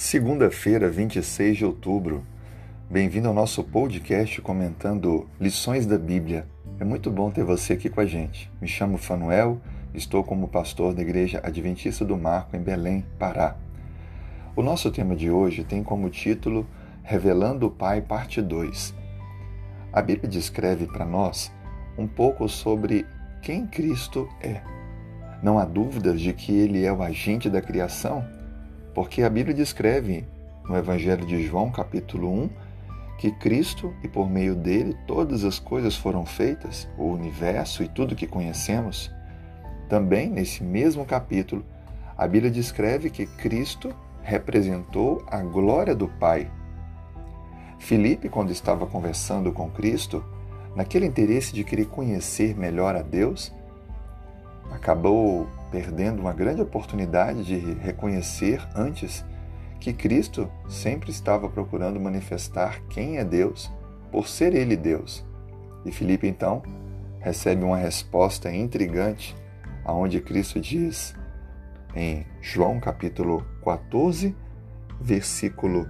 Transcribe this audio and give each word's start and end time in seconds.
Segunda-feira, 0.00 0.88
26 0.88 1.58
de 1.58 1.64
outubro. 1.66 2.24
Bem-vindo 2.88 3.28
ao 3.28 3.34
nosso 3.34 3.62
podcast 3.62 4.40
comentando 4.40 5.28
lições 5.38 5.84
da 5.84 5.98
Bíblia. 5.98 6.48
É 6.80 6.84
muito 6.86 7.10
bom 7.10 7.30
ter 7.30 7.44
você 7.44 7.74
aqui 7.74 7.90
com 7.90 8.00
a 8.00 8.06
gente. 8.06 8.50
Me 8.62 8.66
chamo 8.66 8.96
Fanuel, 8.96 9.60
estou 9.92 10.24
como 10.24 10.48
pastor 10.48 10.94
da 10.94 11.02
Igreja 11.02 11.42
Adventista 11.44 12.02
do 12.02 12.16
Marco 12.16 12.56
em 12.56 12.60
Belém, 12.60 13.04
Pará. 13.18 13.58
O 14.56 14.62
nosso 14.62 14.90
tema 14.90 15.14
de 15.14 15.30
hoje 15.30 15.64
tem 15.64 15.84
como 15.84 16.08
título 16.08 16.66
Revelando 17.02 17.66
o 17.66 17.70
Pai, 17.70 18.00
parte 18.00 18.40
2. 18.40 18.94
A 19.92 20.00
Bíblia 20.00 20.30
descreve 20.30 20.86
para 20.86 21.04
nós 21.04 21.52
um 21.98 22.06
pouco 22.08 22.48
sobre 22.48 23.04
quem 23.42 23.66
Cristo 23.66 24.26
é. 24.40 24.62
Não 25.42 25.58
há 25.58 25.66
dúvidas 25.66 26.22
de 26.22 26.32
que 26.32 26.56
ele 26.56 26.86
é 26.86 26.90
o 26.90 27.02
agente 27.02 27.50
da 27.50 27.60
criação 27.60 28.39
porque 28.94 29.22
a 29.22 29.30
Bíblia 29.30 29.54
descreve 29.54 30.24
no 30.68 30.76
Evangelho 30.76 31.26
de 31.26 31.46
João, 31.46 31.70
capítulo 31.70 32.32
1, 32.44 32.50
que 33.18 33.30
Cristo 33.32 33.94
e 34.02 34.08
por 34.08 34.30
meio 34.30 34.54
dele 34.54 34.96
todas 35.06 35.44
as 35.44 35.58
coisas 35.58 35.94
foram 35.94 36.24
feitas, 36.24 36.88
o 36.96 37.04
universo 37.04 37.82
e 37.82 37.88
tudo 37.88 38.16
que 38.16 38.26
conhecemos. 38.26 39.10
Também 39.88 40.30
nesse 40.30 40.62
mesmo 40.62 41.04
capítulo, 41.04 41.64
a 42.16 42.26
Bíblia 42.26 42.50
descreve 42.50 43.10
que 43.10 43.26
Cristo 43.26 43.94
representou 44.22 45.24
a 45.26 45.38
glória 45.40 45.94
do 45.94 46.08
Pai. 46.08 46.50
Filipe, 47.78 48.28
quando 48.28 48.52
estava 48.52 48.86
conversando 48.86 49.52
com 49.52 49.70
Cristo, 49.70 50.24
naquele 50.76 51.06
interesse 51.06 51.52
de 51.52 51.64
querer 51.64 51.86
conhecer 51.86 52.56
melhor 52.56 52.94
a 52.94 53.02
Deus, 53.02 53.52
acabou 54.70 55.46
perdendo 55.70 56.20
uma 56.20 56.32
grande 56.32 56.62
oportunidade 56.62 57.44
de 57.44 57.58
reconhecer 57.74 58.66
antes 58.74 59.24
que 59.78 59.92
Cristo 59.92 60.50
sempre 60.68 61.10
estava 61.10 61.48
procurando 61.48 61.98
manifestar 61.98 62.82
quem 62.88 63.18
é 63.18 63.24
Deus 63.24 63.72
por 64.10 64.28
ser 64.28 64.54
Ele 64.54 64.76
Deus. 64.76 65.24
E 65.84 65.90
Filipe 65.90 66.26
então 66.26 66.62
recebe 67.18 67.64
uma 67.64 67.76
resposta 67.76 68.52
intrigante, 68.52 69.34
aonde 69.84 70.20
Cristo 70.20 70.60
diz 70.60 71.14
em 71.94 72.26
João 72.40 72.78
capítulo 72.78 73.44
14, 73.64 74.36
versículo 75.00 75.88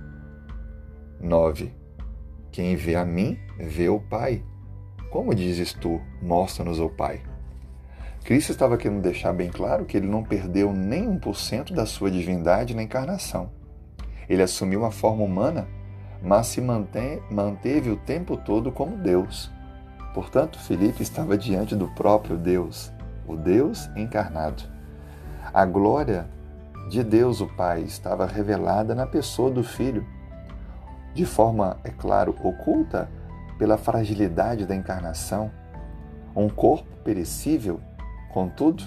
9: 1.21 1.73
Quem 2.53 2.77
vê 2.77 2.95
a 2.95 3.05
mim, 3.05 3.39
vê 3.59 3.89
o 3.89 4.01
Pai. 4.01 4.43
Como 5.11 5.35
dizes 5.35 5.73
tu, 5.73 6.01
mostra-nos 6.23 6.79
o 6.79 6.89
Pai? 6.89 7.30
Cristo 8.25 8.53
estava 8.53 8.77
querendo 8.77 9.01
deixar 9.01 9.33
bem 9.33 9.51
claro 9.51 9.85
que 9.85 9.97
ele 9.97 10.07
não 10.07 10.23
perdeu 10.23 10.73
nem 10.73 11.09
um 11.09 11.19
por 11.19 11.37
cento 11.37 11.73
da 11.73 11.87
sua 11.87 12.11
divindade 12.11 12.75
na 12.75 12.83
encarnação. 12.83 13.51
Ele 14.29 14.43
assumiu 14.43 14.81
uma 14.81 14.91
forma 14.91 15.25
humana, 15.25 15.67
mas 16.23 16.47
se 16.47 16.61
manteve 16.61 17.91
o 17.91 17.97
tempo 17.97 18.37
todo 18.37 18.71
como 18.71 18.97
Deus. 18.97 19.51
Portanto, 20.15 20.59
Felipe 20.59 21.03
estava 21.03 21.37
diante 21.37 21.75
do 21.75 21.89
próprio 21.89 22.37
Deus, 22.37 22.93
o 23.27 23.37
Deus 23.37 23.89
encarnado. 23.97 24.63
A 25.53 25.65
glória 25.65 26.29
de 26.89 27.03
Deus, 27.03 27.41
o 27.41 27.47
Pai, 27.47 27.83
estava 27.83 28.27
revelada 28.27 28.95
na 28.95 29.07
pessoa 29.07 29.51
do 29.51 29.65
Filho, 29.65 30.07
de 31.15 31.27
forma, 31.27 31.79
é 31.83 31.91
claro, 31.91 32.37
oculta 32.43 33.09
pela 33.59 33.77
fragilidade 33.77 34.67
da 34.67 34.77
encarnação. 34.77 35.51
Um 36.37 36.49
corpo 36.49 36.89
perecível 37.03 37.81
Contudo, 38.33 38.85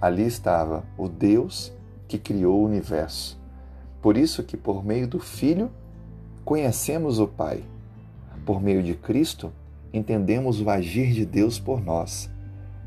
ali 0.00 0.26
estava 0.26 0.84
o 0.96 1.08
Deus 1.08 1.72
que 2.06 2.18
criou 2.18 2.60
o 2.60 2.64
universo. 2.64 3.38
Por 4.00 4.16
isso 4.16 4.42
que 4.42 4.56
por 4.56 4.84
meio 4.84 5.06
do 5.06 5.20
Filho 5.20 5.70
conhecemos 6.44 7.18
o 7.18 7.28
Pai. 7.28 7.62
Por 8.46 8.62
meio 8.62 8.82
de 8.82 8.94
Cristo 8.94 9.52
entendemos 9.92 10.60
o 10.60 10.70
agir 10.70 11.12
de 11.12 11.26
Deus 11.26 11.58
por 11.58 11.84
nós, 11.84 12.30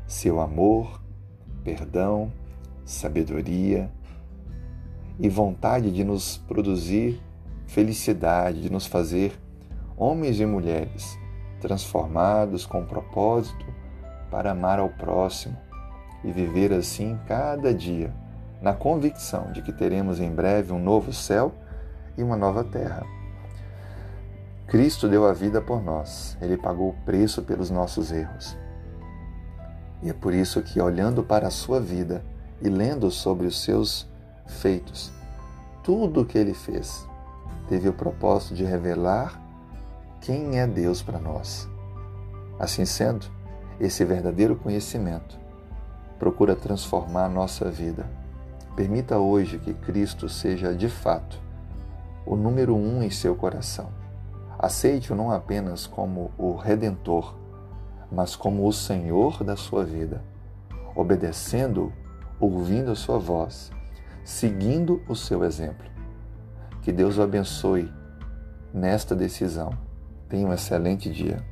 seu 0.06 0.40
amor, 0.40 1.00
perdão, 1.62 2.32
sabedoria 2.84 3.88
e 5.20 5.28
vontade 5.28 5.92
de 5.92 6.02
nos 6.02 6.36
produzir 6.36 7.20
felicidade, 7.66 8.62
de 8.62 8.70
nos 8.70 8.86
fazer 8.86 9.38
homens 9.96 10.40
e 10.40 10.46
mulheres 10.46 11.16
transformados 11.60 12.66
com 12.66 12.84
propósito 12.84 13.66
para 14.30 14.50
amar 14.50 14.80
ao 14.80 14.88
próximo 14.88 15.56
e 16.24 16.30
viver 16.30 16.72
assim 16.72 17.18
cada 17.26 17.74
dia, 17.74 18.12
na 18.60 18.72
convicção 18.72 19.50
de 19.52 19.62
que 19.62 19.72
teremos 19.72 20.20
em 20.20 20.30
breve 20.30 20.72
um 20.72 20.82
novo 20.82 21.12
céu 21.12 21.52
e 22.16 22.22
uma 22.22 22.36
nova 22.36 22.62
terra. 22.62 23.04
Cristo 24.66 25.08
deu 25.08 25.26
a 25.26 25.32
vida 25.32 25.60
por 25.60 25.82
nós, 25.82 26.36
ele 26.40 26.56
pagou 26.56 26.90
o 26.90 27.04
preço 27.04 27.42
pelos 27.42 27.70
nossos 27.70 28.12
erros. 28.12 28.56
E 30.02 30.10
é 30.10 30.12
por 30.12 30.32
isso 30.32 30.62
que, 30.62 30.80
olhando 30.80 31.22
para 31.22 31.48
a 31.48 31.50
sua 31.50 31.80
vida 31.80 32.24
e 32.60 32.68
lendo 32.68 33.10
sobre 33.10 33.46
os 33.46 33.62
seus 33.62 34.08
feitos, 34.46 35.12
tudo 35.82 36.22
o 36.22 36.24
que 36.24 36.38
ele 36.38 36.54
fez 36.54 37.06
teve 37.68 37.88
o 37.88 37.92
propósito 37.92 38.54
de 38.54 38.64
revelar 38.64 39.40
quem 40.20 40.58
é 40.58 40.66
Deus 40.66 41.02
para 41.02 41.18
nós. 41.18 41.68
Assim 42.58 42.84
sendo, 42.84 43.26
esse 43.80 44.04
verdadeiro 44.04 44.54
conhecimento 44.54 45.41
procura 46.22 46.54
transformar 46.54 47.24
a 47.24 47.28
nossa 47.28 47.68
vida. 47.68 48.08
Permita 48.76 49.18
hoje 49.18 49.58
que 49.58 49.74
Cristo 49.74 50.28
seja 50.28 50.72
de 50.72 50.88
fato 50.88 51.36
o 52.24 52.36
número 52.36 52.76
um 52.76 53.02
em 53.02 53.10
seu 53.10 53.34
coração. 53.34 53.88
Aceite-o 54.56 55.16
não 55.16 55.32
apenas 55.32 55.84
como 55.84 56.30
o 56.38 56.54
Redentor, 56.54 57.34
mas 58.08 58.36
como 58.36 58.68
o 58.68 58.72
Senhor 58.72 59.42
da 59.42 59.56
sua 59.56 59.82
vida, 59.82 60.22
obedecendo, 60.94 61.92
ouvindo 62.38 62.92
a 62.92 62.94
sua 62.94 63.18
voz, 63.18 63.72
seguindo 64.22 65.02
o 65.08 65.16
seu 65.16 65.42
exemplo. 65.42 65.90
Que 66.82 66.92
Deus 66.92 67.18
o 67.18 67.22
abençoe 67.22 67.92
nesta 68.72 69.16
decisão. 69.16 69.76
Tenha 70.28 70.46
um 70.46 70.52
excelente 70.52 71.10
dia. 71.10 71.44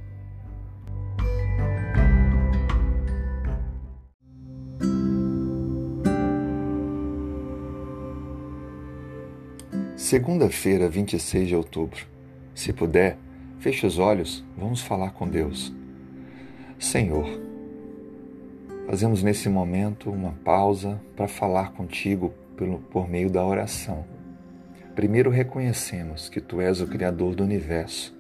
Segunda-feira, 10.00 10.88
26 10.88 11.49
de 11.49 11.55
outubro. 11.55 12.06
Se 12.55 12.72
puder, 12.72 13.19
feche 13.59 13.87
os 13.87 13.99
olhos, 13.99 14.43
vamos 14.56 14.81
falar 14.81 15.11
com 15.11 15.28
Deus. 15.28 15.71
Senhor, 16.78 17.28
fazemos 18.87 19.22
nesse 19.22 19.50
momento 19.50 20.10
uma 20.10 20.33
pausa 20.43 20.99
para 21.15 21.28
falar 21.28 21.72
contigo 21.72 22.33
pelo, 22.56 22.78
por 22.78 23.10
meio 23.10 23.28
da 23.28 23.44
oração. 23.44 24.06
Primeiro 24.94 25.28
reconhecemos 25.28 26.31
que 26.31 26.41
Tu 26.41 26.62
és 26.62 26.81
o 26.81 26.87
Criador 26.87 27.34
do 27.34 27.44
universo 27.44 28.16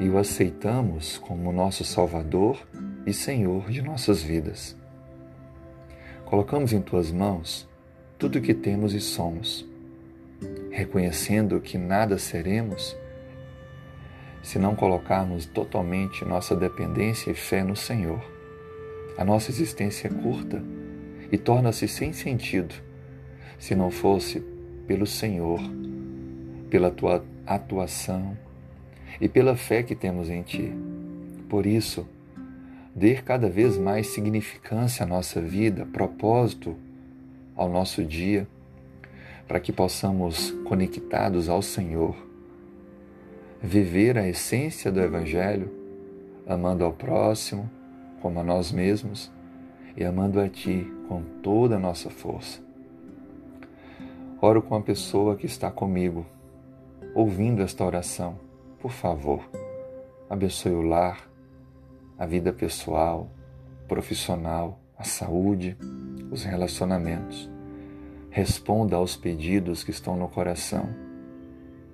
e 0.00 0.08
o 0.08 0.16
aceitamos 0.16 1.18
como 1.18 1.52
nosso 1.52 1.84
Salvador 1.84 2.66
e 3.04 3.12
Senhor 3.12 3.70
de 3.70 3.82
nossas 3.82 4.22
vidas. 4.22 4.74
Colocamos 6.24 6.72
em 6.72 6.80
Tuas 6.80 7.12
mãos 7.12 7.68
tudo 8.18 8.38
o 8.38 8.42
que 8.42 8.54
temos 8.54 8.94
e 8.94 9.00
somos 9.00 9.75
reconhecendo 10.70 11.60
que 11.60 11.78
nada 11.78 12.18
seremos 12.18 12.96
se 14.42 14.58
não 14.58 14.76
colocarmos 14.76 15.46
totalmente 15.46 16.24
nossa 16.24 16.54
dependência 16.54 17.30
e 17.30 17.34
fé 17.34 17.64
no 17.64 17.74
Senhor. 17.74 18.22
A 19.18 19.24
nossa 19.24 19.50
existência 19.50 20.08
é 20.08 20.10
curta 20.10 20.62
e 21.32 21.38
torna-se 21.38 21.88
sem 21.88 22.12
sentido 22.12 22.74
se 23.58 23.74
não 23.74 23.90
fosse 23.90 24.40
pelo 24.86 25.06
Senhor, 25.06 25.60
pela 26.70 26.90
tua 26.90 27.24
atuação 27.46 28.36
e 29.20 29.28
pela 29.28 29.56
fé 29.56 29.82
que 29.82 29.94
temos 29.94 30.28
em 30.28 30.42
Ti. 30.42 30.72
Por 31.48 31.66
isso, 31.66 32.06
dê 32.94 33.14
cada 33.14 33.48
vez 33.48 33.78
mais 33.78 34.08
significância 34.08 35.04
à 35.04 35.06
nossa 35.06 35.40
vida, 35.40 35.86
propósito 35.86 36.76
ao 37.56 37.68
nosso 37.68 38.04
dia 38.04 38.46
para 39.46 39.60
que 39.60 39.72
possamos, 39.72 40.50
conectados 40.64 41.48
ao 41.48 41.62
Senhor, 41.62 42.16
viver 43.62 44.18
a 44.18 44.26
essência 44.26 44.90
do 44.90 45.00
Evangelho, 45.00 45.70
amando 46.46 46.84
ao 46.84 46.92
próximo 46.92 47.70
como 48.20 48.40
a 48.40 48.44
nós 48.44 48.72
mesmos 48.72 49.30
e 49.96 50.04
amando 50.04 50.40
a 50.40 50.48
Ti 50.48 50.86
com 51.08 51.22
toda 51.42 51.76
a 51.76 51.78
nossa 51.78 52.10
força. 52.10 52.60
Oro 54.40 54.60
com 54.60 54.74
a 54.74 54.82
pessoa 54.82 55.36
que 55.36 55.46
está 55.46 55.70
comigo, 55.70 56.26
ouvindo 57.14 57.62
esta 57.62 57.84
oração. 57.84 58.38
Por 58.80 58.90
favor, 58.90 59.48
abençoe 60.28 60.72
o 60.72 60.82
lar, 60.82 61.28
a 62.18 62.26
vida 62.26 62.52
pessoal, 62.52 63.30
profissional, 63.88 64.78
a 64.98 65.04
saúde, 65.04 65.76
os 66.30 66.44
relacionamentos 66.44 67.55
Responda 68.36 68.96
aos 68.96 69.16
pedidos 69.16 69.82
que 69.82 69.90
estão 69.90 70.14
no 70.14 70.28
coração. 70.28 70.90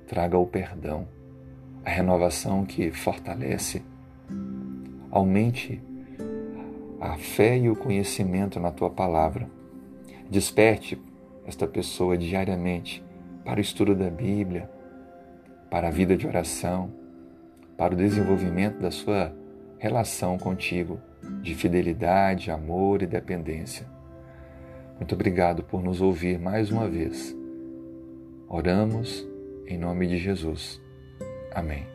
Traga 0.08 0.36
o 0.36 0.44
perdão, 0.44 1.06
a 1.84 1.90
renovação 1.90 2.64
que 2.64 2.90
fortalece. 2.90 3.80
Aumente 5.08 5.80
a 7.00 7.16
fé 7.16 7.56
e 7.56 7.70
o 7.70 7.76
conhecimento 7.76 8.58
na 8.58 8.72
tua 8.72 8.90
palavra. 8.90 9.48
Desperte 10.28 11.00
esta 11.46 11.64
pessoa 11.64 12.18
diariamente 12.18 13.04
para 13.44 13.58
o 13.58 13.62
estudo 13.62 13.94
da 13.94 14.10
Bíblia, 14.10 14.68
para 15.70 15.86
a 15.86 15.92
vida 15.92 16.16
de 16.16 16.26
oração, 16.26 16.92
para 17.78 17.94
o 17.94 17.96
desenvolvimento 17.96 18.80
da 18.80 18.90
sua 18.90 19.32
relação 19.78 20.36
contigo, 20.38 20.98
de 21.40 21.54
fidelidade, 21.54 22.50
amor 22.50 23.00
e 23.00 23.06
dependência. 23.06 24.01
Muito 25.02 25.16
obrigado 25.16 25.64
por 25.64 25.82
nos 25.82 26.00
ouvir 26.00 26.38
mais 26.38 26.70
uma 26.70 26.88
vez. 26.88 27.36
Oramos 28.48 29.26
em 29.66 29.76
nome 29.76 30.06
de 30.06 30.16
Jesus. 30.16 30.80
Amém. 31.50 31.88